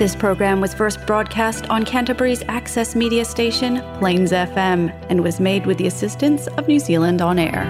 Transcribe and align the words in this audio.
This 0.00 0.16
program 0.16 0.62
was 0.62 0.72
first 0.72 1.06
broadcast 1.06 1.66
on 1.68 1.84
Canterbury's 1.84 2.42
access 2.48 2.96
media 2.96 3.22
station, 3.22 3.82
Plains 3.98 4.32
FM, 4.32 4.88
and 5.10 5.22
was 5.22 5.38
made 5.38 5.66
with 5.66 5.76
the 5.76 5.88
assistance 5.88 6.46
of 6.56 6.66
New 6.66 6.78
Zealand 6.80 7.20
On 7.20 7.38
Air. 7.38 7.62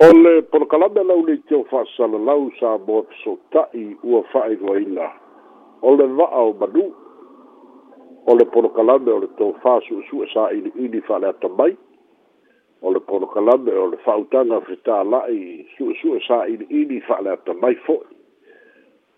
O 0.00 0.08
le 0.24 0.40
polokalame 0.50 1.02
lau 1.04 1.20
nei 1.28 1.36
teo 1.50 1.60
fa'asalalau 1.68 2.48
sa 2.60 2.70
mo 2.88 3.04
fesota'i 3.12 3.84
ua 4.02 4.22
fa'ailoaina 4.32 5.08
o 5.82 5.92
le 6.00 6.06
va'a 6.16 6.40
o 6.48 6.56
manu 6.62 6.86
o 8.26 8.32
le 8.40 8.48
polokalame 8.56 9.12
o 9.12 9.18
le 9.20 9.28
tofā 9.36 9.76
su'esu'e 9.84 10.32
sa 10.32 10.48
ili'ili 10.56 11.04
fa'aleatamai 11.10 11.76
kalakalame 13.10 13.72
o 13.84 13.88
le 13.90 13.96
fa'autaga 14.04 14.54
o 14.60 14.66
fetāla'i 14.68 15.66
su'esu'e 15.76 16.20
sa'ili'ili 16.26 16.98
fa'aleatamai 17.06 17.74
fo'i 17.86 18.14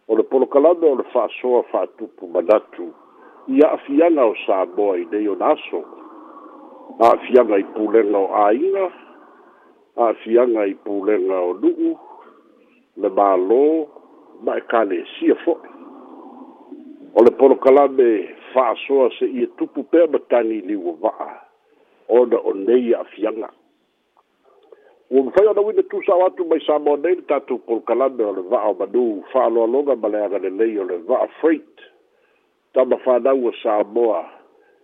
o 0.08 0.16
le 0.16 0.24
polokalame 0.32 0.86
o 0.88 0.94
le 1.00 1.04
fa'asoa 1.12 1.60
fa'atupu 1.72 2.24
manatu 2.34 2.86
ia 3.56 3.68
afianga 3.76 4.24
o 4.24 4.34
samoa 4.46 4.96
i 4.98 5.04
nei 5.12 5.28
ona 5.34 5.48
aso 5.56 5.80
a'afiaga 7.04 7.58
i 7.62 7.66
pulega 7.76 8.16
o 8.18 8.26
āiga 8.46 8.84
a'afiaga 10.06 10.64
i 10.72 10.76
pulega 10.86 11.38
o 11.52 11.52
nu'u 11.62 11.90
le 13.02 13.08
mālō 13.20 13.62
ma 14.44 14.56
ekalesia 14.62 15.36
e 15.36 15.40
fo'i 15.44 15.70
o 17.18 17.26
le 17.28 17.34
polokalame 17.40 18.10
fa'asoa 18.54 19.10
se'ia 19.18 19.46
e 19.50 19.54
tupu 19.60 19.84
pea 19.92 20.08
ma 20.12 20.18
taniliu 20.32 20.96
va'a 21.04 21.30
ona 22.18 22.38
o 22.48 22.52
nei 22.56 22.94
a'afiaga 22.96 23.48
ua 25.12 25.22
mafai 25.22 25.46
ona 25.46 25.60
uina 25.60 25.82
tusao 25.82 26.26
atu 26.26 26.44
mai 26.44 26.60
samoa 26.66 26.96
nei 26.96 27.14
le 27.14 27.22
tatou 27.22 27.58
polokalame 27.58 28.24
o 28.24 28.32
le 28.32 28.42
va'a 28.50 28.68
o 28.72 28.74
manū 28.74 29.22
fa'aaloaloga 29.32 29.94
ma 30.02 30.08
le 30.08 30.24
agalelei 30.24 30.78
o 30.80 30.84
le 30.84 30.96
va'a 31.08 31.26
freit 31.40 31.74
tama 32.72 32.96
fanau 33.04 33.48
a 33.48 33.52
samoa 33.62 34.24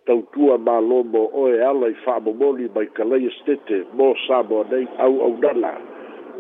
tautua 0.06 0.56
mālō 0.67 0.98
mo 1.12 1.22
oe 1.42 1.55
ala 1.64 1.89
i 1.91 1.97
fa'amomoli 2.05 2.69
mai 2.75 2.86
kalaia 2.97 3.30
stete 3.41 3.80
mo 3.97 4.11
samoa 4.27 4.67
nei 4.70 4.84
auaunala 4.98 5.72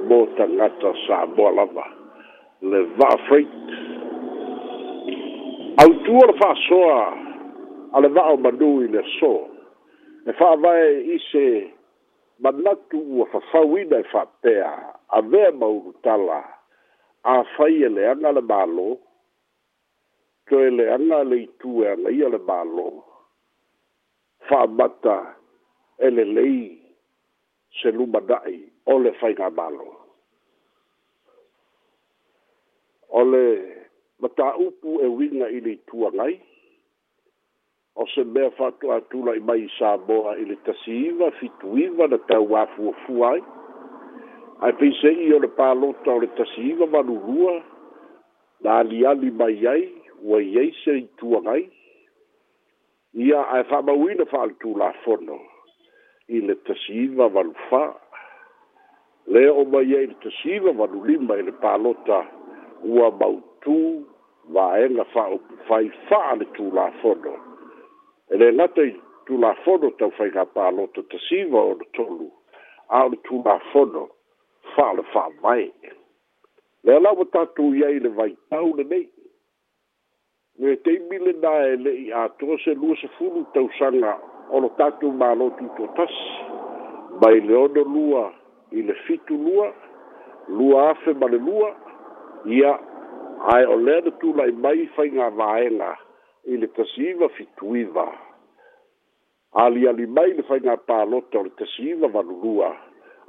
mo 0.08 0.20
tagata 0.36 0.92
samoa 1.06 1.50
lava 1.58 1.86
le 2.62 2.82
va'a 3.00 3.16
freit 3.28 3.58
autua 5.84 6.26
le 6.28 6.34
fa'asoa 6.42 7.00
a 7.96 8.00
le 8.00 8.08
va'a 8.08 8.36
o 8.36 8.36
manū 8.36 8.70
i 8.84 8.88
le 8.92 9.00
so 9.18 9.32
e 10.28 10.36
fa'avae 10.36 10.92
ise 11.16 11.46
manatu 12.38 13.00
ua 13.16 13.24
fafauina 13.32 13.96
e 13.98 14.02
fa'apea 14.12 14.94
avea 15.08 15.52
maurutala 15.52 16.44
afai 17.22 17.82
e 17.82 17.88
leaga 17.96 18.32
le 18.32 18.40
mālō 18.50 18.88
toe 20.48 20.70
leaga 20.76 21.18
le 21.30 21.36
itu 21.46 21.70
e 21.84 21.88
agaia 21.94 22.26
le 22.34 22.38
mālō 22.48 22.88
fa'amata 24.48 25.16
e 25.98 26.06
lelei 26.16 26.58
se 27.82 27.88
lumana'i 27.96 28.58
o 28.86 28.94
le 29.02 29.10
faiga 29.20 29.48
mālō 29.58 29.88
o 33.08 33.20
le 33.32 33.44
mataupu 34.22 34.90
e 35.04 35.06
uiga 35.16 35.46
i 35.48 35.58
le 35.64 35.72
itu 35.78 35.96
agai 36.08 36.34
o 37.98 38.06
se 38.06 38.22
mea 38.24 38.50
fatu 38.56 38.92
atula 38.96 39.32
i 39.36 39.40
mai 39.42 39.62
sa 39.76 39.90
moa 40.08 40.32
i 40.38 40.44
le 40.46 40.56
tasi 40.66 40.94
iwa, 41.10 41.30
fitu 41.38 41.78
iwa 41.84 42.06
na 42.08 42.18
tau 42.30 42.56
afu 42.62 42.88
o 42.88 42.92
fuai. 43.06 43.40
Ai 44.62 44.72
pei 44.78 44.92
se 45.00 45.10
i 45.10 45.28
o 45.34 45.38
le 45.42 45.48
pālota 45.58 46.10
o 46.14 46.20
le 46.22 46.28
tasi 46.38 46.60
iwa 46.70 46.86
manurua, 46.94 47.54
na 48.62 48.76
ali 48.82 49.00
ali 49.10 49.30
mai 49.40 49.56
ai, 49.74 49.84
ua 50.28 50.38
i 50.42 50.54
ei 50.62 50.70
se 50.84 50.94
i 51.00 51.04
tua 51.18 51.40
ngai. 51.46 51.62
Ia 53.26 53.40
ai 53.54 53.62
wha 53.70 53.82
mawina 53.82 54.24
wha 54.32 54.40
altu 54.46 54.76
la 54.78 54.92
fono 55.04 55.38
i 56.28 56.38
le 56.46 56.54
tasi 56.66 56.92
iwa 57.04 57.26
manu 57.34 57.52
wha. 57.70 57.82
Lea 59.26 59.50
o 59.52 59.64
mai 59.72 59.86
ei 59.98 60.06
le 60.12 60.14
tasi 60.22 60.54
iwa 60.60 60.72
manu 60.82 61.02
lima 61.04 61.34
i 61.42 61.50
le 61.50 61.52
pālota 61.62 62.22
ua 62.84 63.10
mautu, 63.10 63.80
Vaenga 64.48 65.04
fa'o 65.12 65.36
fai 65.68 65.90
fa'a 66.08 66.38
le 66.40 66.46
tu 66.56 66.70
la 66.72 66.86
fondo 67.02 67.34
ele 68.30 68.52
na 68.52 68.66
te 68.68 68.96
tu 69.26 69.36
la 69.38 69.54
fodo 69.64 69.90
te 69.98 70.06
fai 70.16 70.28
ka 70.34 70.44
pa 70.54 70.68
lo 70.76 70.82
te 70.94 71.18
siva 71.28 71.60
o 71.70 71.74
tolu 71.96 72.28
al 72.98 73.12
tu 73.24 73.40
ma 73.44 73.56
fodo 73.72 74.02
fa 74.74 74.92
le 74.96 75.02
fa 75.12 75.24
mai 75.42 75.70
le 76.84 76.98
la 77.04 77.10
o 77.10 77.24
ta 77.32 77.46
tu 77.56 77.72
ye 77.76 77.98
le 78.04 78.08
vai 78.18 78.32
tau 78.50 78.74
le 78.76 78.84
mei 78.84 79.08
ne 80.60 80.76
te 80.84 80.92
mile 81.10 81.32
na 81.42 81.52
ele 81.72 81.92
i 82.04 82.12
a 82.12 82.28
to 82.40 82.58
se 82.64 82.74
lu 82.80 82.96
se 83.00 83.08
fulu 83.16 83.44
te 83.54 83.58
usanga 83.64 84.14
o 84.50 84.60
lo 84.60 84.68
ta 84.78 84.90
tu 85.00 85.10
ma 85.20 85.32
lo 85.40 85.50
tu 85.60 85.68
to 85.76 85.86
tas 85.96 86.14
mai 87.22 87.40
le 87.48 87.54
ono 87.64 87.82
lua 87.94 88.24
i 88.76 88.82
le 88.82 88.94
fitu 89.06 89.36
lua 89.46 89.72
lua 90.58 90.90
afe 90.90 91.14
ma 91.20 91.28
le 91.32 91.38
lua 91.48 91.70
ia 92.58 92.72
ai 93.54 93.64
o 93.64 93.76
le 93.86 94.00
tu 94.20 94.32
lai 94.34 94.52
mai 94.64 94.86
fai 94.96 95.08
nga 95.14 95.30
vaenga 95.38 95.92
ia 95.94 95.96
i 96.50 96.56
le 96.56 96.68
tasiiva 96.72 97.28
fituiva 97.36 98.06
aliali 99.64 100.06
mai 100.06 100.32
le 100.34 100.42
faiga 100.48 100.76
palota 100.88 101.38
o 101.38 101.44
le 101.46 101.52
tasiiva 101.60 102.08
valulua 102.14 102.70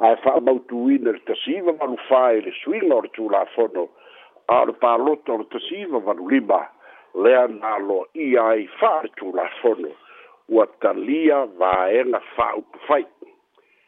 ae 0.08 0.16
fa'amautuina 0.24 1.12
le 1.18 1.22
tasiiva 1.30 1.74
valufā 1.82 2.22
e 2.38 2.42
le 2.48 2.54
suiga 2.62 2.94
o 2.96 3.02
le 3.04 3.12
tulafono 3.18 3.84
a 4.56 4.62
o 4.64 4.68
le 4.70 4.76
palota 4.84 5.34
o 5.36 5.40
le 5.42 5.48
tasiiva 5.54 6.00
valulima 6.06 6.62
lea 7.24 7.44
naloa 7.60 8.08
ia 8.26 8.44
ai 8.54 8.68
fa'ale 8.80 9.12
tulafono 9.20 9.92
ua 10.56 10.66
talia 10.82 11.44
vaega 11.60 12.22
fa'aupu 12.36 12.80
fai 12.88 13.04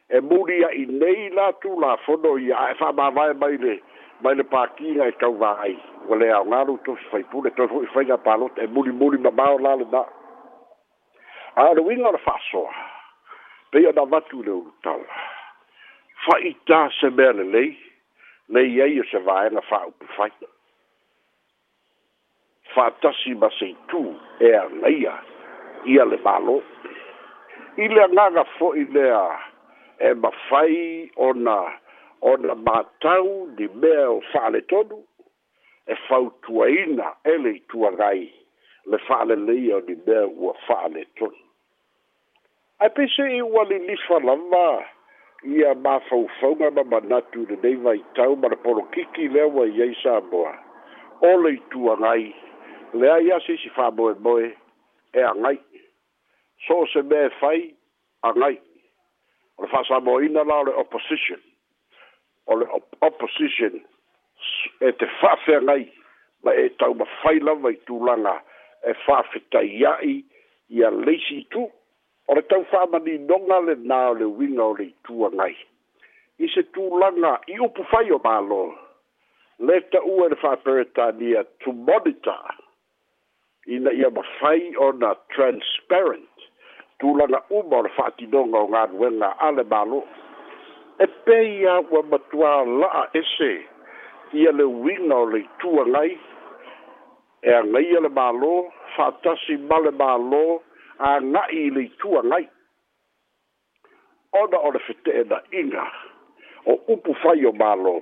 e 0.10 0.20
muli 0.20 0.60
a'i 0.68 0.86
nei 0.92 1.30
la 1.38 1.48
tulafono 1.64 2.38
ia 2.38 2.60
ae 2.68 2.76
fa'amavae 2.84 3.34
mai 3.40 3.58
le 3.64 3.80
mai 4.24 4.36
le 4.36 4.44
pakiga 4.44 5.06
e 5.06 5.12
tau 5.20 5.34
vaai 5.38 5.76
ua 6.10 6.16
le 6.18 6.28
aogalu 6.34 6.78
tosi 6.86 7.06
faipule 7.12 7.50
toe 7.58 7.68
hoi 7.74 7.86
faiga 7.94 8.18
palo 8.18 8.50
e 8.56 8.68
mulimuli 8.68 9.18
mamao 9.18 9.58
la 9.60 9.76
lena 9.76 10.02
aloiga 11.64 12.08
o 12.10 12.12
le 12.12 12.22
fa'asoa 12.28 12.74
pei 13.72 13.86
ona 13.88 14.06
vatu 14.12 14.40
i 14.42 14.46
le 14.46 14.52
ulutau 14.52 15.02
ta 16.70 16.80
se 17.00 17.10
mea 17.18 17.32
lelei 17.32 17.72
nei 18.50 18.82
ai 18.82 19.00
o 19.02 19.04
se 19.12 19.18
vaega 19.18 19.62
fa'aupu 19.70 20.06
fai 20.16 20.32
fa'atasi 22.74 23.34
ma 23.42 23.50
seitū 23.60 24.02
e 24.48 24.54
agaia 24.64 25.16
ia 25.86 26.06
le 26.06 26.18
malo 26.26 26.62
i 27.78 27.88
le 27.88 28.04
agaga 28.04 28.44
fo'i 28.58 28.86
lea 28.94 29.24
e 30.08 30.14
mafai 30.14 31.12
ona 31.16 31.58
ona 32.22 32.56
matau 32.56 33.48
ni 33.58 33.68
mea 33.68 34.10
o 34.10 34.22
fa'ale 34.34 34.62
tonu 34.62 35.00
e 35.88 35.96
fautuaina 36.08 37.16
ele 37.24 37.50
ituagai 37.56 38.34
le 38.86 38.98
fa'aleleia 39.08 39.76
o 39.78 39.82
ni 39.88 39.96
mea 40.08 40.28
ua 40.44 40.54
fa'ale 40.68 41.04
tonu 41.18 41.40
ae 42.80 42.90
peisei 42.90 43.42
ua 43.42 43.64
lilifa 43.64 44.20
lava 44.20 44.86
ia 45.44 45.74
mafaufauga 45.76 46.72
ma 46.72 46.84
manatu 46.84 47.46
lenei 47.50 47.76
vaitau 47.76 48.36
ma 48.36 48.48
le 48.48 48.56
polokiki 48.56 49.28
lea 49.28 49.48
ua 49.48 49.66
iai 49.68 49.96
sa 50.04 50.22
moa 50.22 50.54
o 51.22 51.38
le 51.42 51.54
ituagai 51.58 52.36
lea 52.94 53.18
ia 53.20 53.40
seisi 53.40 53.70
fa'amoemoe 53.70 54.54
e 55.14 55.22
agai 55.32 55.58
so 56.68 56.80
o 56.84 56.88
se 56.88 57.02
mea 57.02 57.26
e 57.26 57.30
fai 57.40 57.74
agai 58.22 58.62
o 59.58 59.62
le 59.64 59.68
fa'asamoina 59.68 60.44
la 60.44 60.56
o 60.60 60.64
le 60.64 60.72
opposition 60.74 61.42
o 62.60 62.82
opposition 63.06 63.74
e 64.86 64.90
te 65.00 65.08
whawhia 65.22 65.58
ngai 65.68 65.84
ma 66.44 66.52
e 66.54 66.66
tau 66.80 66.94
ma 67.00 67.06
whaila 67.24 67.54
vai 67.64 67.76
tūlanga 67.88 68.36
e 68.90 68.96
whawhita 69.08 69.62
iai 69.80 70.12
i 70.78 70.84
a 70.88 70.92
leisi 70.96 71.40
tu 71.54 71.64
o 72.30 72.36
le 72.38 72.42
tau 72.52 72.66
whamani 72.74 73.16
nonga 73.30 73.60
le 73.68 73.76
nā 73.92 74.02
le 74.20 74.28
winga 74.40 74.66
o 74.66 74.74
le 74.80 74.88
tua 75.08 75.30
ngai 75.40 75.54
i 76.46 76.50
se 76.56 76.64
tūlanga 76.76 77.34
i 77.56 77.60
upu 77.68 77.86
whai 77.94 78.04
o 78.12 78.20
mālo 78.26 78.62
le 79.70 79.80
ta 79.94 80.04
ua 80.08 80.28
le 80.34 80.40
whaperetania 80.44 81.46
to 81.64 81.72
monitor 81.90 82.56
ina 83.78 83.94
ia 84.00 84.10
ma 84.18 84.26
whai 84.40 84.74
o 84.88 84.92
na 85.02 85.14
transparent 85.36 86.50
tūlanga 87.04 87.46
uma 87.62 87.82
o 87.82 87.86
le 87.88 87.96
whaatinonga 87.98 88.66
o 88.66 88.72
ngā 88.76 88.88
nuenga 88.98 89.36
ale 89.50 89.68
mālo 89.76 90.04
e 91.04 91.06
pei 91.26 91.66
a 91.66 91.76
ua 91.90 92.02
matua 92.12 92.52
la'a 92.82 93.04
ese 93.20 93.52
ia 94.34 94.52
le 94.52 94.64
uiga 94.64 95.16
o 95.16 95.26
le 95.32 95.40
itua 95.40 95.84
gai 95.94 96.12
e 97.42 97.52
agaia 97.60 98.00
le 98.06 98.10
mālō 98.18 98.52
fa'atasi 98.96 99.56
ma 99.70 99.80
le 99.86 99.92
mālō 100.02 100.42
aga'i 101.12 101.62
i 101.68 101.72
le 101.76 101.84
itua 101.90 102.22
gai 102.32 102.46
ona 104.42 104.60
o 104.68 104.72
le 104.76 104.80
fete'ena'iga 104.88 105.86
o 106.72 106.78
upu 106.94 107.18
fai 107.24 107.40
o 107.50 107.54
mālō 107.64 107.96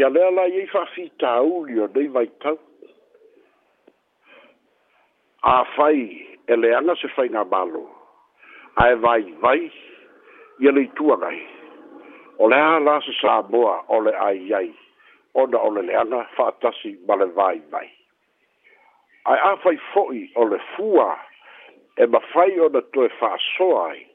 ia 0.00 0.12
lea 0.14 0.28
la 0.36 0.44
iai 0.52 0.66
fa'afitauli 0.74 1.80
o 1.86 1.88
nei 1.94 2.08
vaitau 2.18 2.58
afai 5.56 6.02
e 6.52 6.60
leaga 6.60 6.94
se 7.02 7.08
faigā 7.16 7.46
mālō 7.56 7.82
ae 8.84 8.94
vaivai 9.06 9.64
ia 10.66 10.76
le 10.76 10.84
itua 10.90 11.16
gai 11.24 11.40
o 12.38 12.46
le 12.46 12.54
ala 12.56 13.00
se 13.02 13.12
sa 13.20 13.42
boa 13.42 13.82
o 13.88 13.98
le 14.00 14.12
ai 14.16 14.52
ai 14.54 14.70
o 15.34 15.46
na 15.46 15.58
o 15.58 15.70
le 15.70 15.82
le 15.82 15.94
ana 15.96 16.24
fa 16.36 16.48
atasi 16.52 16.96
ma 17.06 17.14
le 17.14 17.26
vai 17.38 17.58
vai 17.70 17.88
ai 19.24 19.38
a 19.50 19.56
fai 19.62 19.76
foi 19.92 20.30
o 20.34 20.44
le 20.44 20.58
fua 20.74 21.18
e 21.96 22.06
ma 22.06 22.20
fai 22.32 22.58
o 22.60 22.68
na 22.68 22.80
toe 22.92 23.08
fa 23.20 23.36
soai 23.56 24.06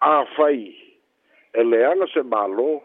a 0.00 0.24
fai 0.36 0.74
e 1.54 1.64
le 1.64 1.78
ana 1.90 2.06
se 2.14 2.22
malo 2.22 2.82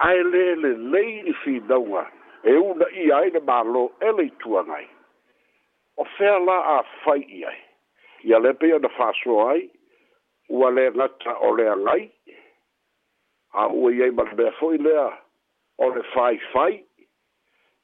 ai 0.00 0.22
le 0.32 0.44
le 0.62 0.72
lei 0.92 1.22
ni 1.22 1.32
fi 1.44 1.60
daunga 1.60 2.06
e 2.42 2.54
una 2.56 2.86
i 3.04 3.10
ai 3.12 3.30
na 3.30 3.40
malo 3.40 3.92
e 4.00 4.12
le 4.16 4.26
tua 4.40 4.64
ngai 4.64 4.86
o 6.00 6.04
fea 6.16 6.38
la 6.48 6.58
a 6.76 6.78
fai 7.04 7.22
i 7.28 7.44
ai 7.44 7.60
i 8.28 8.32
a 8.34 8.38
le 8.38 8.52
pe 8.60 8.72
o 8.72 8.78
na 8.78 8.88
fa 8.96 9.12
soai 9.22 9.68
ua 10.48 10.68
le 10.76 10.84
ngata 10.96 11.32
o 11.44 11.52
le 11.56 11.64
ngai 11.84 12.04
a 13.60 13.66
ua 13.74 13.90
iai 13.92 14.10
malapea 14.10 14.52
fo'i 14.60 14.78
lea 14.78 15.06
o 15.78 15.88
le 15.94 16.02
faifai 16.14 16.74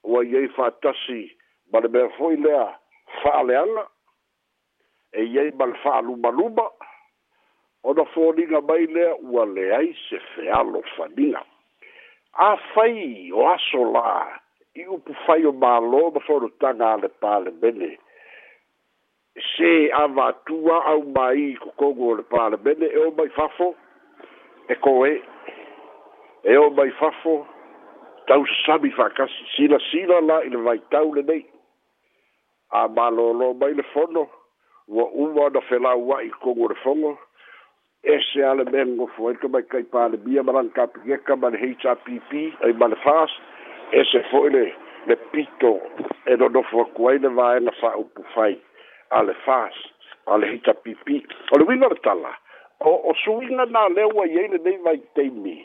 ua 0.05 0.23
iai 0.27 0.49
fa'atasi 0.57 1.23
ma 1.73 1.81
le 1.83 1.89
mea 1.95 2.09
fo'i 2.19 2.37
lea 2.37 2.67
fa'aleala 3.23 3.83
e 5.21 5.25
iai 5.35 5.51
ma 5.59 5.65
le 5.71 5.77
fa'alumaluma 5.83 6.65
ona 7.91 8.05
foliga 8.15 8.61
mai 8.69 8.87
lea 8.95 9.17
ua 9.33 9.45
leai 9.57 9.91
se 10.07 10.21
fealo 10.35 10.83
faniga 10.97 11.43
afai 12.49 13.33
o 13.35 13.49
aso 13.55 13.83
la 13.97 14.07
i 14.79 14.87
upu 14.95 15.13
fai 15.27 15.43
o 15.47 15.53
mālō 15.65 16.05
ma 16.15 16.21
folotaga 16.27 16.93
a 16.95 17.03
le 17.03 17.11
palemene 17.23 17.91
se 19.51 19.73
avatua 20.03 20.79
au 20.95 21.03
mai 21.19 21.53
kokogu 21.65 22.11
o 22.13 22.17
le 22.19 22.23
palemene 22.31 22.87
e 22.95 22.99
o 23.07 23.11
mai 23.19 23.29
fafo 23.35 23.75
e 24.71 24.75
koe 24.85 25.19
e 26.45 26.57
o 26.59 26.71
mai 26.71 26.91
fafo 26.93 27.47
tau 28.29 28.45
sila 28.67 28.79
faakasi 28.97 29.45
silasila 29.57 30.21
la 30.29 30.39
i 30.45 30.49
le 30.53 30.59
vaitau 30.67 31.13
lenei 31.15 31.45
a 32.73 32.83
malōlō 32.89 33.49
mai 33.61 33.73
le 33.75 33.83
fono 33.95 34.27
ua 34.89 35.05
uma 35.25 35.45
ona 35.49 35.61
felaua'i 35.69 36.31
kogu 36.43 36.65
o 36.65 36.69
le 36.69 36.75
fogo 36.85 37.15
ese 38.03 38.43
a 38.45 38.55
le 38.55 38.65
mea 38.71 38.85
gofo 38.99 39.29
ai 39.29 39.37
ka 39.41 39.49
maikai 39.49 39.85
palemia 39.93 40.43
ma 40.45 40.53
ma 40.53 40.63
le 41.55 41.59
hpp 41.59 42.31
ai 42.65 42.73
ma 42.81 42.87
le 42.93 42.97
fas 43.05 43.31
ese 43.93 44.21
le 44.55 44.67
le 45.07 45.17
pito 45.33 45.73
e 46.27 46.37
nonofo 46.37 46.81
aku 46.85 47.09
ai 47.09 47.19
le 47.19 47.29
vaega 47.29 47.71
fa'aupu 47.81 48.23
fai 48.35 48.55
a 49.11 49.23
le 49.23 49.33
fas 49.45 49.73
a 50.27 50.37
le 50.37 50.53
hpp 50.59 51.09
o 51.53 51.59
le 51.59 51.65
uiga 51.69 51.89
le 51.89 51.97
tala 52.05 52.37
o 52.81 52.93
o 53.11 53.15
suiga 53.15 53.65
na 53.67 53.89
lea 53.89 54.09
ua 54.09 54.27
iai 54.29 54.49
lenei 54.49 54.77
vaiteimi 54.85 55.59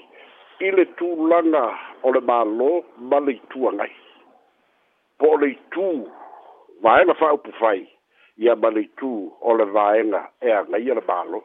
i 0.62 0.72
le 0.76 0.86
tulaga 1.00 1.64
o 2.04 2.12
le 2.16 2.20
mālō 2.30 2.68
ma 3.10 3.20
le 3.26 3.34
ituagai 3.38 3.92
po 5.20 5.30
o 5.36 5.38
le 5.44 5.50
itū 5.56 5.88
vaega 6.86 7.16
fa'aupu 7.22 7.54
fai 7.60 7.80
ia 8.46 8.56
ma 8.62 8.72
le 8.76 8.84
itū 8.88 9.12
o 9.50 9.54
le 9.60 9.66
vaega 9.78 10.22
e 10.48 10.52
agaia 10.60 10.94
le 11.00 11.04
mālō 11.12 11.40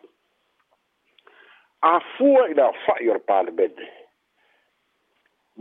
afua 1.92 2.42
i 2.52 2.56
le 2.58 2.64
aofa'i 2.66 3.10
o 3.12 3.16
le 3.18 3.22
palemene 3.30 3.88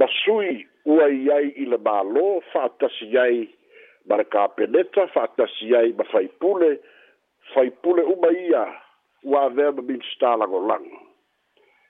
ma 0.02 0.08
sui 0.24 0.56
ua 0.96 1.08
i 1.20 1.24
ai 1.38 1.54
i 1.66 1.70
le 1.76 1.82
mālō 1.90 2.26
fa'atasi 2.56 3.12
ai 3.26 3.44
ma 4.10 4.18
le 4.22 4.26
kapeneta 4.34 5.06
fa'atasi 5.14 5.74
ai 5.82 5.94
ma 6.02 6.10
faipule 6.16 6.72
faipule 7.54 8.08
uma 8.18 8.34
ia 8.48 8.66
ua 9.32 9.46
avea 9.50 9.72
ma 9.78 9.82
ministalagolago 9.94 11.03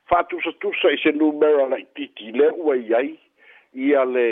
fatusa 0.10 0.52
tusa 0.60 0.92
i 0.92 0.98
se 0.98 1.12
numera 1.12 1.68
la 1.68 1.78
titi 1.96 2.32
le 2.32 2.48
ua 2.50 2.76
i 2.76 2.94
ai 2.96 3.10
i 3.74 3.96
ale 3.96 4.28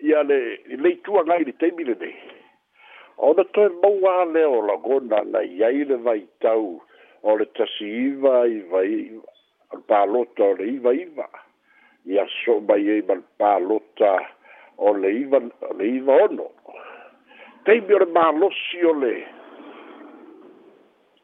i 0.00 0.14
ale 0.14 0.38
i 0.72 0.76
le 0.76 0.96
tua 1.04 1.22
ngai 1.24 1.44
li 1.44 1.52
teimi 1.60 1.84
le 1.84 1.96
nei 2.00 2.16
o 3.16 3.32
na 3.36 3.44
toi 3.56 3.70
maua 3.82 4.24
le 4.24 4.44
o 4.44 4.60
la 4.68 4.76
gona 4.86 5.20
na 5.32 5.40
i 5.42 5.62
ai 5.64 5.84
le 5.90 5.96
vai 6.08 6.22
tau 6.40 6.68
o 7.22 7.36
le 7.36 7.46
tasi 7.56 7.86
iva 8.06 8.44
i 8.46 8.60
vai 8.72 8.92
al 9.74 9.82
palota 9.90 10.42
o 10.48 10.54
le 10.60 10.66
iva 10.78 10.92
iva 10.92 11.28
i 12.12 12.18
a 12.22 12.26
so 12.38 12.60
mai 12.68 12.88
e 12.96 13.00
mal 13.08 13.22
palota 13.36 14.12
o 14.76 14.92
le 15.02 15.10
iva 15.22 15.38
le 15.78 15.86
iva 16.00 16.16
ono 16.28 16.48
teimi 17.68 17.92
o 17.92 17.98
le 18.04 18.08
malosi 18.18 18.82
o 18.88 18.92
le 19.04 19.14
iva 19.20 19.35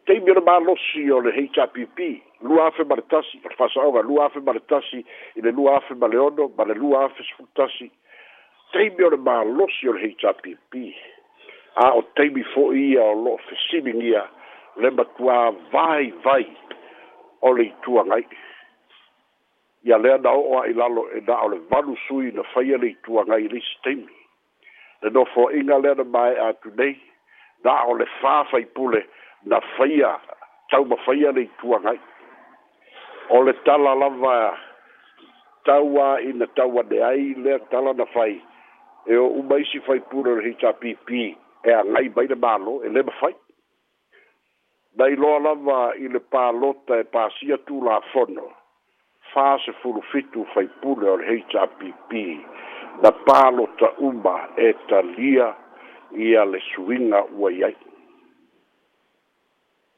tei 0.06 0.20
mi 0.20 0.30
ona 0.30 0.40
malosi 0.40 1.06
o 1.12 1.18
le 1.22 1.30
hpp 1.36 1.98
lua 2.42 2.66
afe 2.66 2.84
ma 2.84 2.94
le 2.98 3.02
tasi 3.12 3.38
o 3.44 3.48
le 3.48 3.54
fasaoga 3.58 4.00
lua 4.02 4.26
afe 4.26 4.40
ma 4.40 4.52
le 4.52 4.60
tasi 4.66 4.98
i 5.36 5.40
le 5.42 5.50
lua 5.52 5.76
afe 5.78 5.94
ma 5.94 6.06
le 6.06 6.16
ono 6.18 6.50
ma 6.56 6.64
le 6.64 6.74
lua 6.74 7.04
afe 7.04 7.22
sefulutasi 7.22 7.90
teimi 8.72 9.04
ona 9.04 9.16
malosi 9.16 9.88
o 9.88 9.92
le 9.92 10.02
hpp 10.02 10.86
a 11.84 11.92
o 11.96 12.02
teimi 12.18 12.42
fo'i 12.54 12.86
ia 12.94 13.04
o 13.04 13.14
lo'o 13.24 13.38
fesiligia 13.48 14.26
le 14.76 14.90
matuā 14.90 15.38
vai 15.72 16.10
vai 16.26 16.46
o 17.40 17.52
le 17.52 17.62
ituagai 17.70 18.26
ia 19.84 19.98
lea 19.98 20.18
na 20.18 20.30
o'o 20.34 20.58
a'i 20.62 20.74
lalo 20.74 21.06
e 21.14 21.22
na 21.26 21.40
o 21.46 21.48
le 21.54 21.60
valu 21.70 21.94
sui 22.08 22.32
na 22.32 22.42
faia 22.54 22.76
le 22.78 22.90
ituagai 22.96 23.46
le 23.48 23.58
isi 23.62 23.78
teimi 23.86 24.10
le 25.02 25.10
nofoa'iga 25.10 25.78
lea 25.78 25.94
na 25.94 26.04
mae 26.04 26.36
atu 26.50 26.74
nei 26.78 26.98
na 27.64 27.84
o 27.86 27.94
le 27.94 28.04
fāfaipule 28.20 29.04
na 29.44 29.60
faia 29.76 30.12
tau 30.70 30.84
ma 30.84 30.96
faia 31.04 31.32
nei 31.32 31.48
tuangai 31.58 31.98
ngai 31.98 32.00
o 33.38 33.42
le 33.42 33.52
tala 33.66 33.94
lava 33.94 34.34
taua 35.66 36.08
i 36.28 36.32
na 36.32 36.46
taua 36.56 36.82
de 36.90 37.02
ai 37.04 37.34
le 37.44 37.58
tala 37.70 37.92
na 37.98 38.04
fai 38.14 38.40
e 39.06 39.16
o 39.18 39.26
umaisi 39.42 39.80
fai 39.86 40.00
pura 40.10 40.34
rei 40.40 40.54
ta 40.60 40.72
pipi 40.72 41.22
e 41.64 41.72
a 41.74 41.82
ngai 41.84 42.08
baile 42.16 42.36
malo 42.44 42.80
e 42.86 42.88
le 42.88 43.02
ma 43.02 43.12
fai 43.20 43.34
na 44.96 45.08
i 45.10 45.16
loa 45.22 45.38
lava 45.48 45.78
i 45.98 46.08
le 46.14 46.20
pā 46.32 46.44
lota 46.60 46.96
e 47.02 47.06
pāsia 47.14 47.56
tū 47.66 47.82
la 47.86 48.00
fono 48.12 48.46
fā 49.32 49.46
se 49.64 49.72
furu 49.80 50.02
fitu 50.12 50.44
fai 50.54 50.66
pura 50.82 51.10
o 51.12 51.16
rei 51.26 51.42
ta 51.52 51.66
pipi 51.80 52.22
na 53.02 53.10
pā 53.26 53.40
lota 53.58 53.90
uma 54.08 54.36
e 54.56 54.72
talia 54.86 55.50
ia 56.12 56.44
le 56.44 56.60
suinga 56.72 57.24
uai 57.38 57.64
aiki 57.68 57.90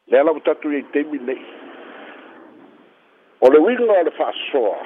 le 0.08 0.18
ala 0.20 0.34
matatu 0.34 0.72
iai 0.72 0.82
e 0.84 0.90
taimi 0.92 1.18
le'i 1.28 1.44
o 3.40 3.50
le 3.52 3.58
uiga 3.64 3.84
o 3.92 4.02
le 4.06 4.10
fa'asoa 4.20 4.76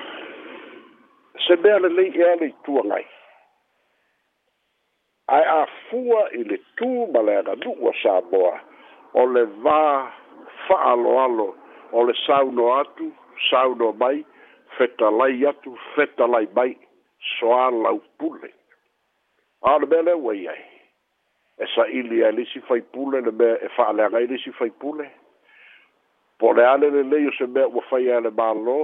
se 1.47 1.57
mea 1.63 1.79
lelei 1.85 2.11
e 2.23 2.25
ale 2.33 2.47
ituagai 2.53 3.07
ae 5.37 5.45
afua 5.63 6.21
i 6.39 6.45
le 6.51 6.59
tū 6.79 6.91
ma 7.13 7.23
le 7.29 7.37
aganu'u 7.41 7.89
o 7.91 7.93
samoa 8.03 8.55
o 9.23 9.27
le 9.35 9.43
vā 9.67 9.83
fa'aaloalo 10.69 11.49
o 11.99 12.05
le 12.07 12.15
sauno 12.27 12.71
atu 12.79 13.11
sauno 13.51 13.93
mai 14.01 14.25
fetalai 14.77 15.45
atu 15.51 15.75
fetalai 15.95 16.47
mai 16.57 16.73
soā 17.39 17.67
laupule 17.83 18.55
a 19.67 19.75
o 19.75 19.79
le 19.83 19.87
mea 19.91 20.03
le 20.09 20.15
ua 20.23 20.35
i 20.39 20.47
ai 20.55 20.63
e 21.59 21.67
saʻili 21.75 22.21
ae 22.27 22.31
lisi 22.37 22.61
faipule 22.67 23.21
le 23.27 23.31
mea 23.35 23.57
e 23.67 23.69
fa'aleagai 23.77 24.27
lisi 24.31 24.51
faipule 24.55 25.11
po 26.39 26.53
le 26.55 26.65
ale 26.67 26.91
lelei 26.95 27.27
o 27.29 27.33
se 27.39 27.47
mea 27.51 27.67
ua 27.67 27.83
faia 27.91 28.21
le 28.23 28.31
mālō 28.39 28.79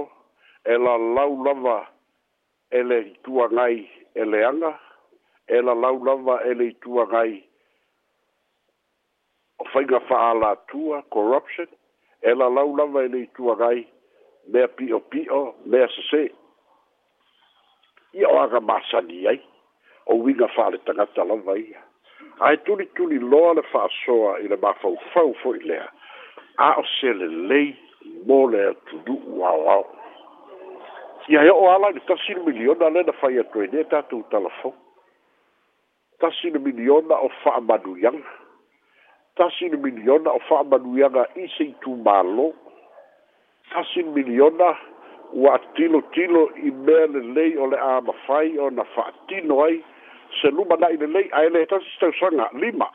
e 0.65 0.75
lalau 0.77 1.37
lava 1.45 1.77
e 2.71 2.81
le 2.83 2.97
ituagai 3.13 3.79
e 4.15 4.25
leaga 4.25 4.73
e 5.47 5.61
lalau 5.61 6.03
lava 6.03 6.41
e 6.49 6.53
le 6.53 6.67
ituagai 6.73 7.35
o 9.59 9.69
faiga 9.71 9.99
fa'alatua 10.11 11.01
corruption 11.15 11.67
e 12.21 12.35
lalau 12.35 12.75
lava 12.75 13.05
e 13.05 13.07
le 13.07 13.19
ituagai 13.29 13.87
mea 14.51 14.67
pi'opi'o 14.67 15.41
mea 15.71 15.87
sesē 15.95 16.27
ia 18.19 18.29
o 18.29 18.37
aga 18.43 18.59
masani 18.59 19.27
ai 19.31 19.39
ouiga 20.05 20.51
fa'ale 20.57 20.77
tagata 20.85 21.23
lava 21.23 21.55
ia 21.59 21.84
ae 22.39 22.57
tulituli 22.57 23.19
loa 23.19 23.53
le 23.53 23.61
fa'asoa 23.71 24.37
i 24.43 24.47
le 24.47 24.57
mafaufau 24.61 25.33
fo'i 25.41 25.59
lea 25.63 25.85
a 26.57 26.71
o 26.79 26.83
selelei 26.99 27.75
mo 28.25 28.39
le 28.49 28.63
atudu'u 28.69 29.45
aoao 29.47 29.85
ia 31.29 31.41
e 31.45 31.49
o 31.51 31.69
ala 31.71 31.89
i 31.89 31.93
le 31.93 31.99
tasile 32.07 32.43
miliona 32.45 32.89
le 32.89 33.03
na 33.03 33.11
fai 33.21 33.39
atu 33.39 33.59
ai 33.61 33.67
e 33.71 33.75
nei 33.75 33.83
tatou 33.93 34.23
talafou 34.31 34.73
tasile 36.19 36.59
miliona 36.59 37.15
o 37.15 37.29
fa'amanuiaga 37.43 38.21
tasile 39.35 39.77
miliona 39.77 40.31
o 40.31 40.39
fa'amanuiaga 40.49 41.25
i 41.35 41.47
seitumālō 41.57 42.51
tasile 43.73 44.09
miliona 44.11 44.73
ua 45.33 45.55
atilotilo 45.59 46.49
i 46.55 46.71
mea 46.71 47.07
lelei 47.07 47.57
o 47.57 47.65
le 47.67 47.77
amafai 47.79 48.57
o 48.59 48.69
na 48.69 48.83
fa'atino 48.83 49.63
ai 49.63 49.83
se 50.41 50.51
luma 50.51 50.75
na 50.77 50.89
ile 50.89 51.07
lei 51.07 51.29
ai 51.31 51.49
le 51.49 51.65
ta 51.65 51.79
sta 51.95 52.09
sanga 52.19 52.49
lima 52.53 52.89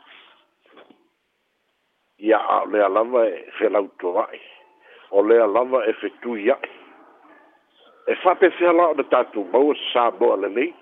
ya 2.17 2.63
le 2.71 2.81
alava 2.83 3.25
e 3.27 3.45
fe 3.57 3.69
la 3.69 3.79
utovai 3.79 4.39
o 5.09 5.21
le 5.21 5.39
alava 5.41 5.83
e 5.85 5.93
fe 5.93 6.11
tu 6.21 6.35
ya 6.35 6.57
e 8.05 8.15
fa 8.23 8.35
pe 8.35 8.49
fe 8.49 8.71
la 8.71 8.93
de 8.93 9.03
tatu 9.03 9.43
bo 9.51 9.73
sa 9.93 10.11
bo 10.11 10.35
le 10.35 10.47
lei 10.49 10.73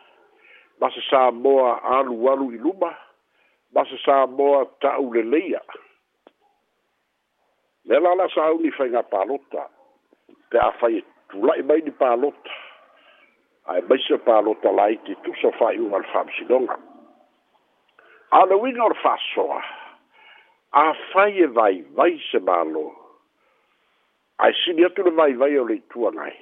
ba 0.79 0.89
se 0.91 1.01
sa 1.10 1.32
bo 1.32 1.68
alu 1.74 2.29
alu 2.29 2.51
i 2.56 2.58
luma 2.58 2.91
ba 3.74 3.84
se 3.86 3.98
sa 4.03 4.25
bo 4.27 4.65
ta 4.82 4.98
u 5.00 5.12
le 5.13 5.24
leia 5.24 5.62
le 7.86 7.96
la 8.00 8.15
la 8.15 8.27
sa 8.36 8.51
u 8.51 8.60
e 8.60 8.63
ni 8.63 8.72
fa 8.72 8.84
nga 8.88 9.03
palota 9.03 9.70
te 10.50 10.58
a 10.58 10.72
fa 10.77 10.88
tu 11.29 11.46
la 11.46 11.56
i 11.62 11.63
mai 11.63 11.82
di 11.84 11.91
palota 11.91 12.53
ae 13.73 13.81
maise 13.89 14.17
palota 14.27 14.71
lai 14.77 14.95
te 15.07 15.13
tusa 15.25 15.49
fa'aiuga 15.57 15.99
le 16.03 16.07
fa'amasinoga 16.11 16.75
a 18.38 18.39
le 18.49 18.55
uiga 18.63 18.81
o 18.85 18.88
le 18.89 18.95
fa'asoa 19.01 19.59
afai 20.83 21.43
e 21.43 21.45
vaivai 21.57 22.15
se 22.29 22.41
malo 22.49 22.85
ae 24.45 24.53
sini 24.61 24.88
atu 24.88 25.05
le 25.07 25.13
vaivai 25.19 25.57
o 25.61 25.67
le 25.69 25.77
ituagai 25.83 26.33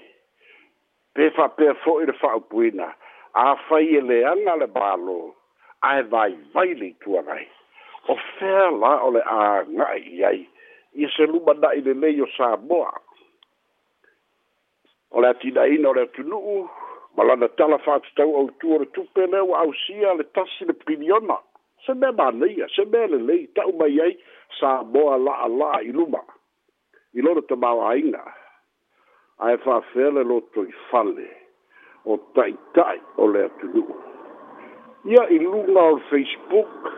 pe 1.17 1.29
fa'apea 1.39 1.73
fo'i 1.83 2.07
le 2.07 2.15
fa'aupuina 2.21 2.87
afai 3.49 3.89
e 3.99 4.05
leaga 4.11 4.55
le 4.63 4.69
malo 4.77 5.19
ae 5.91 6.03
vaivai 6.15 6.73
le 6.79 6.85
e 6.89 6.89
ituagai 6.93 7.45
o 8.07 8.15
fea 8.39 8.69
la 8.83 8.95
o 9.07 9.11
le 9.19 9.23
aga'i 9.41 10.09
i 10.19 10.23
ai 10.31 10.41
ia 11.01 11.11
se 11.15 11.27
luma 11.27 11.53
na'i 11.59 11.83
lelei 11.91 12.23
o 12.23 12.29
sa 12.39 12.53
moa 12.57 12.93
o 15.11 15.21
le 15.21 15.33
atina'ina 15.35 15.89
o 15.91 15.97
le 15.99 16.07
atunu'u 16.07 16.59
malana 17.17 17.49
tala 17.57 17.79
fa'atatau 17.81 18.35
autua 18.39 18.77
o 18.77 18.79
le 18.85 18.85
tupe 18.93 19.25
lea 19.31 19.41
ua 19.43 19.59
ausia 19.65 20.13
le 20.13 20.23
tasi 20.37 20.65
le 20.69 20.73
piliona 20.85 21.37
se 21.85 21.93
mea 21.93 22.11
manaia 22.11 22.69
se 22.75 22.85
mea 22.93 23.07
lelei 23.11 23.47
ta'u 23.57 23.73
mai 23.79 23.95
ai 24.05 24.13
sa 24.59 24.83
moa 24.93 25.17
la'ala'a 25.17 25.81
i 25.81 25.91
luma 25.91 26.21
i 27.17 27.25
lona 27.25 27.41
tamaoāiga 27.49 28.21
ae 29.47 29.57
fa'afea 29.65 30.11
le 30.19 30.23
loto 30.29 30.63
i 30.69 30.73
fale 30.91 31.27
o 32.05 32.19
ta'ita'i 32.37 32.99
o 33.23 33.27
le 33.33 33.43
atunu'u 33.49 33.97
ia 35.15 35.25
i 35.37 35.41
luga 35.43 35.89
o 35.89 35.95
le 35.97 36.03
facebook 36.13 36.93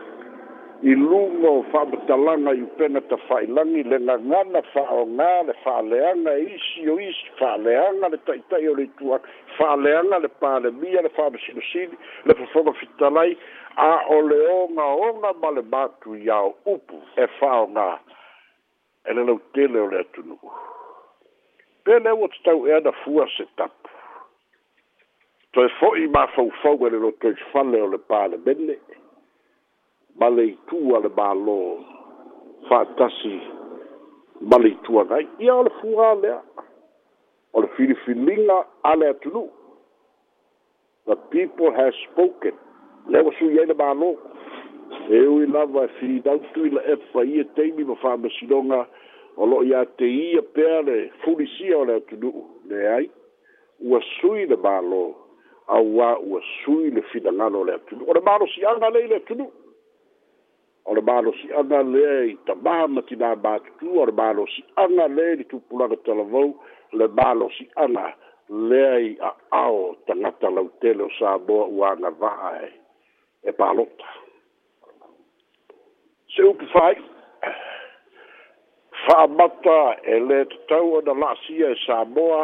i 0.82 0.94
luga 0.96 1.46
o 1.48 1.62
fa'amatalaga 1.72 2.54
i 2.56 2.62
upena 2.64 3.00
tafa'ailagi 3.04 3.82
le 3.92 3.98
gagana 4.08 4.62
fa'aogā 4.72 5.28
le 5.46 5.52
fa'aleaga 5.64 6.32
e 6.40 6.44
isi 6.56 6.86
o 6.90 6.94
isi 6.96 7.26
fa'aleaga 7.38 8.08
le 8.08 8.18
ta'ita'i 8.24 8.68
o 8.68 8.74
le 8.78 8.86
ituaki 8.88 9.28
fa'aleaga 9.58 10.18
le 10.24 10.30
palemia 10.40 11.02
le 11.04 11.10
fa'amasinosili 11.16 11.96
le 12.26 12.34
fofoga 12.38 12.72
fitalai 12.80 13.36
a 13.76 13.90
o 14.16 14.20
le 14.24 14.38
ogaoga 14.56 15.32
ma 15.42 15.50
le 15.50 15.62
matuiao 15.74 16.54
upu 16.66 16.96
e 17.16 17.26
fa'aogā 17.38 17.90
e 19.04 19.12
le 19.18 19.24
lautele 19.24 19.78
o 19.84 19.90
le 19.92 20.00
atunu'u 20.00 20.54
pe 21.84 21.98
le 21.98 22.10
ua 22.16 22.28
tatau 22.28 22.64
e 22.66 22.72
ana 22.78 22.92
fua 23.04 23.28
se 23.36 23.44
tapu 23.60 23.90
toe 25.52 25.68
fo'i 25.76 26.08
mafaufau 26.08 26.80
e 26.86 26.90
le 26.96 27.04
lotoisfale 27.04 27.80
o 27.82 27.92
le 27.96 27.98
palemene 27.98 28.78
ma 30.18 30.28
le 30.30 30.44
itu 30.50 30.76
le 30.90 31.08
mālō 31.18 31.58
fa'atasi 32.68 33.36
ma 34.50 34.56
le 34.58 34.70
ituaga 34.74 35.16
ai 35.16 35.26
ia 35.38 35.54
o 35.54 35.62
le 35.62 35.70
fuā 35.80 36.14
lea 36.22 36.40
o 37.54 37.60
le 37.60 37.68
filifiliga 37.76 38.56
a 38.82 38.94
le 38.96 39.10
atunuu 39.10 39.48
the 41.06 41.16
people 41.30 41.70
has 41.76 41.94
spoken 42.10 42.54
lea 43.08 43.22
ua 43.22 43.32
sui 43.38 43.58
ai 43.60 43.66
le 43.70 43.74
mālō 43.74 44.10
e 45.14 45.20
ui 45.26 45.46
lava 45.50 45.84
e 45.88 45.92
finautu 46.00 46.64
i 46.68 46.72
la 46.74 46.82
epa 46.94 47.24
ia 47.24 47.44
taimi 47.56 47.84
ma 47.84 47.96
fa'amasinoga 48.02 48.84
o 49.36 49.46
lo'o 49.46 49.62
iā 49.64 49.84
te 49.96 50.04
ia 50.04 50.42
pea 50.42 50.82
le 50.82 50.98
fulisia 51.24 51.78
o 51.78 51.84
le 51.88 52.00
atunuu 52.02 52.44
leai 52.70 53.06
ua 53.90 54.00
sui 54.18 54.44
le 54.50 54.56
mālō 54.66 55.02
auā 55.70 56.10
ua 56.22 56.40
sui 56.62 56.90
le 56.90 57.02
finagalo 57.14 57.60
o 57.62 57.64
le 57.64 57.78
atunuu 57.78 58.10
o 58.10 58.14
le 58.18 58.22
mālosiaga 58.26 58.90
lei 58.90 59.06
le 59.06 59.22
atunuu 59.22 59.50
o 60.90 60.94
le 60.94 61.00
malosi 61.10 61.48
aga 61.60 61.78
lea 61.94 62.16
i 62.32 62.32
tamā 62.48 62.74
ma 62.94 63.00
tinā 63.08 63.30
matutū 63.44 63.92
o 64.02 64.06
le 64.10 64.14
malosi 64.20 64.62
aga 64.84 65.06
lea 65.16 65.34
i 65.34 65.36
le 65.40 65.44
tupulaga 65.52 65.98
talavou 66.06 66.50
le 66.98 67.06
malosi 67.20 67.66
aga 67.84 68.06
lea 68.70 68.96
i 69.08 69.12
a'ao 69.28 69.78
tagata 70.10 70.50
lautele 70.56 71.06
o 71.06 71.10
saboa 71.18 71.68
ua 71.78 71.92
agava'a 71.94 72.50
e 72.66 72.70
e 73.52 73.54
palota 73.60 74.08
seupu 76.34 76.66
fai 76.74 76.96
fa'amata 79.04 79.78
e 80.16 80.18
lē 80.28 80.40
tatau 80.54 80.86
ona 80.98 81.14
la'asia 81.22 81.70
e 81.76 81.78
saboa 81.86 82.42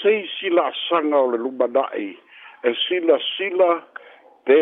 sei 0.00 0.26
sila'asaga 0.38 1.16
o 1.24 1.30
le 1.36 1.38
lumana'i 1.46 2.10
e 2.66 2.74
silasila 2.84 3.70
pe 4.50 4.58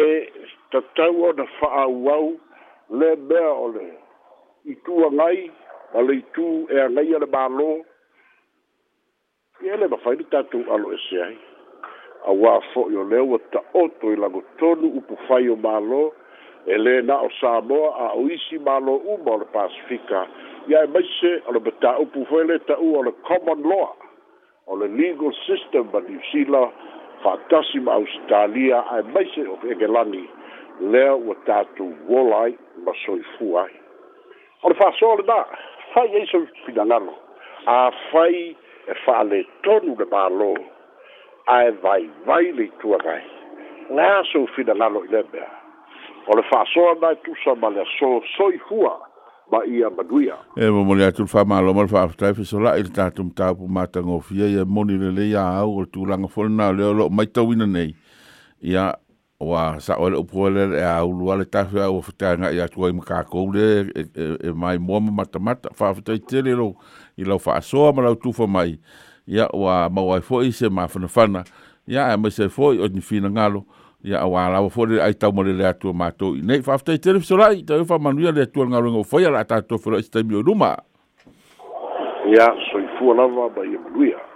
tatau 0.70 1.16
ona 1.30 1.46
fa'aauau 1.58 2.28
sila 2.30 2.49
le 2.90 3.16
bea 3.16 3.52
o 3.52 3.66
le 3.68 3.92
itua 4.64 5.10
ngai 5.12 5.38
e 5.46 5.50
a 5.98 6.00
le 6.02 6.14
itu 6.22 6.66
e 6.70 6.76
a 6.80 6.88
ngai 6.90 7.14
a 7.14 7.18
le 7.18 7.26
balo 7.26 7.68
ia 9.62 9.76
le 9.76 9.86
mawhaini 9.88 10.24
tatu 10.30 10.58
alo 10.74 10.92
e 10.92 10.96
se 11.08 11.16
ai 11.22 11.38
a 12.30 12.32
wā 12.40 12.52
fo 12.72 12.88
i 12.90 12.96
o 12.96 13.04
leo 13.12 13.26
wa 13.32 13.38
ta 13.52 13.62
oto 13.74 14.10
i 14.12 14.16
lango 14.16 14.42
tonu 14.58 14.86
upu 14.98 15.16
fai 15.28 15.48
o 15.48 15.56
malo 15.56 16.12
e 16.66 16.76
le 16.78 16.94
na 17.02 17.20
o 17.26 17.28
Samoa 17.40 17.90
a 18.06 18.06
o 18.18 18.26
isi 18.26 18.58
malo 18.58 18.96
uma 18.96 19.30
o 19.34 19.38
le 19.38 19.44
Pasifika 19.54 20.26
ia 20.68 20.82
e 20.84 20.86
maise 20.86 21.32
o 21.46 21.52
le 21.52 21.60
bata 21.60 21.98
upu 21.98 22.24
fwele 22.26 22.58
ta 22.66 22.74
u 22.78 22.98
o 22.98 23.02
le 23.02 23.12
common 23.22 23.62
law 23.70 23.94
o 24.66 24.76
le 24.76 24.88
legal 24.88 25.32
system 25.46 25.88
ba 25.92 26.00
New 26.00 26.20
Zealand 26.32 26.72
fantasi 27.22 27.80
ma 27.80 27.92
Australia 27.92 28.82
a 28.90 28.98
e 29.00 29.02
maise 29.14 29.46
o 29.46 29.56
ke 29.62 29.86
langi 29.86 30.26
lea 30.80 31.14
ua 31.14 31.34
tatou 31.46 31.92
wola 32.08 32.40
ai 32.44 32.56
ma 32.84 32.92
soifu 33.04 33.56
ai 33.58 33.72
o 34.62 34.68
e 34.68 34.68
le 34.68 34.74
faasoa 34.74 35.10
o 35.10 35.14
e 35.14 35.18
le 35.18 35.22
ma 35.26 35.44
fai 35.94 36.08
ai 36.16 36.26
soifinagalo 36.26 37.12
afai 37.66 38.56
e 38.90 38.94
fa'alētonu 39.04 39.92
le 39.98 40.06
mālō 40.12 40.50
ae 41.56 41.70
vaivai 41.82 42.52
le 42.56 42.64
ituagai 42.70 43.20
lea 43.96 44.22
soifinagalo 44.32 45.04
i 45.08 45.12
le 45.12 45.24
mea 45.32 45.50
o 46.26 46.36
le 46.38 46.44
faasoa 46.48 46.96
na 47.02 47.12
e 47.16 47.20
tusa 47.24 47.54
ma 47.60 47.68
le 47.70 47.82
aso 47.82 48.20
soifua 48.36 48.96
ma 49.50 49.64
ia 49.66 49.88
manuia. 49.90 50.36
E 50.56 50.68
mo 50.70 50.84
mo 50.84 50.94
ia 50.96 51.10
tu 51.12 51.26
fa 51.26 51.44
malo 51.44 51.74
mo 51.74 51.82
fa 51.88 52.08
fa 52.08 52.32
fa 52.34 52.44
so 52.44 52.60
la 52.60 52.76
il 52.78 52.92
ta 52.92 53.10
tum 53.10 53.30
ta 53.34 53.52
pu 53.54 53.66
mata 53.68 53.98
ngofia 54.02 54.46
ia 54.46 54.64
moni 54.64 54.94
le 54.96 55.10
le 55.10 55.24
ia 55.32 55.42
au 55.42 55.84
tu 55.90 56.06
langa 56.06 56.28
fol 56.30 56.50
na 56.54 56.70
le 56.72 56.86
lo 56.94 57.08
mai 57.10 57.26
ta 57.26 57.42
wina 57.42 57.66
nei. 57.66 57.90
Ia 58.62 58.94
Wa 59.40 59.80
sa 59.80 59.96
ole 59.96 60.16
upo 60.20 60.50
le 60.52 60.76
e 60.78 60.84
a 60.84 61.00
ulu 61.04 61.32
ale 61.32 61.44
tafu 61.44 61.80
a 61.80 61.88
o 61.88 62.02
futanga 62.04 62.50
i 62.52 62.60
atua 62.60 62.90
i 62.92 62.92
makakou 62.92 63.52
le 63.54 63.88
e 64.44 64.52
mai 64.52 64.76
mua 64.78 65.00
mata 65.00 65.38
mata. 65.38 65.70
Wha 65.80 65.94
futai 65.94 66.18
tere 66.20 66.52
lo 66.52 66.74
i 67.16 67.24
lau 67.24 67.38
fa 67.40 67.56
asoa 67.56 67.92
ma 67.92 68.02
lau 68.02 68.14
tufa 68.14 68.46
mai. 68.46 68.76
Ia 69.28 69.48
wa 69.56 69.88
mawai 69.88 70.20
fo 70.20 70.42
i 70.44 70.52
se 70.52 70.68
ma 70.68 70.84
whanawhana. 70.84 71.44
Ia 71.88 72.12
e 72.12 72.16
mai 72.20 72.30
se 72.30 72.48
fo 72.48 72.72
i 72.74 72.78
o 72.78 72.88
ni 72.88 73.00
ngalo. 73.00 73.64
Ia 74.04 74.20
a 74.20 74.24
wā 74.28 74.48
lawa 74.52 74.68
fo 74.70 74.84
le 74.84 75.00
ai 75.02 75.14
tau 75.14 75.32
mole 75.32 75.52
le 75.56 75.64
atua 75.66 75.92
mātou 75.94 76.36
i 76.36 76.42
nei. 76.44 76.60
Wha 76.60 76.76
futai 76.76 76.98
tere 76.98 77.18
fisorai. 77.20 77.64
Tau 77.64 77.80
e 77.80 77.98
manuia 77.98 78.32
le 78.32 78.42
atua 78.42 78.66
ngalo 78.68 78.92
ngau 78.92 79.04
fwoi 79.04 79.24
ala 79.24 79.40
atātua 79.40 79.78
whira 79.80 79.98
i 79.98 80.02
se 80.02 80.10
taimi 80.10 80.36
o 80.36 80.44
Ia 82.28 82.44
soifua 82.70 83.14
lava 83.16 83.48
ba 83.56 83.64
i 83.64 83.74
e 83.74 83.78
manuia. 83.78 84.29